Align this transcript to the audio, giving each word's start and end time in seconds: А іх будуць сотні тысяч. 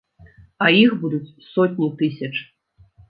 А 0.65 0.69
іх 0.83 0.95
будуць 1.03 1.35
сотні 1.51 1.91
тысяч. 2.01 2.33